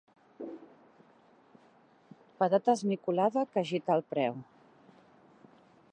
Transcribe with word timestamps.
Patata 2.39 2.77
esmicolada 2.79 3.47
que 3.53 3.63
agita 3.65 3.99
el 3.99 4.05
preu. 4.15 4.41